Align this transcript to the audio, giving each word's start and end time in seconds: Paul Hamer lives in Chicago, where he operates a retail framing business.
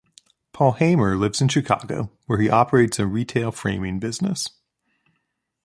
Paul 0.51 0.71
Hamer 0.71 1.15
lives 1.15 1.41
in 1.41 1.47
Chicago, 1.47 2.09
where 2.25 2.41
he 2.41 2.49
operates 2.49 2.97
a 2.97 3.05
retail 3.05 3.51
framing 3.51 3.99
business. 3.99 4.49